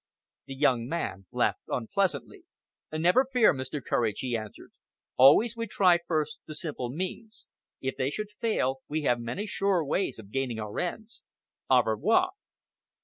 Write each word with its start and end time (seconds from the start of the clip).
The 0.47 0.55
young 0.55 0.87
man 0.87 1.27
laughed 1.31 1.61
unpleasantly. 1.67 2.45
"Never 2.91 3.23
fear, 3.31 3.53
Mr. 3.53 3.85
Courage," 3.85 4.21
he 4.21 4.35
answered. 4.35 4.71
"Always 5.15 5.55
we 5.55 5.67
try 5.67 5.99
first 6.07 6.39
the 6.47 6.55
simple 6.55 6.89
means. 6.89 7.45
If 7.81 7.97
they 7.97 8.09
should 8.09 8.31
fail, 8.31 8.77
we 8.87 9.03
have 9.03 9.19
many 9.19 9.45
surer 9.45 9.85
ways 9.85 10.17
of 10.17 10.31
gaining 10.31 10.57
our 10.59 10.79
ends. 10.79 11.21
Au 11.69 11.83
revoir!" 11.83 12.31